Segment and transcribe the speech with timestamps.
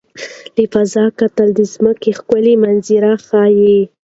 [0.55, 3.79] له فضا کتل د ځمکې ښکلي منظره ښيي.